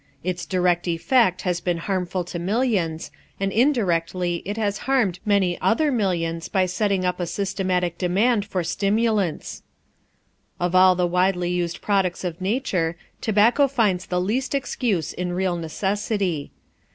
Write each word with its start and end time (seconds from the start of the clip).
Its 0.23 0.47
direct 0.47 0.87
effect 0.87 1.43
has 1.43 1.61
been 1.61 1.77
harmful 1.77 2.23
to 2.23 2.39
millions, 2.39 3.11
and 3.39 3.51
indirectly 3.51 4.41
it 4.45 4.57
has 4.57 4.79
harmed 4.89 5.19
many 5.25 5.61
other 5.61 5.91
millions 5.91 6.47
by 6.49 6.65
setting 6.65 7.05
up 7.05 7.19
a 7.19 7.27
systematic 7.27 7.99
demand 7.99 8.43
for 8.43 8.63
stimulants. 8.63 9.61
Of 10.59 10.73
all 10.73 10.95
the 10.95 11.05
widely 11.05 11.51
used 11.51 11.81
products 11.83 12.23
of 12.23 12.41
nature, 12.41 12.97
tobacco 13.21 13.67
finds 13.67 14.07
the 14.07 14.19
least 14.19 14.55
excuse 14.55 15.13
in 15.13 15.33
real 15.33 15.55
necessity. 15.55 16.49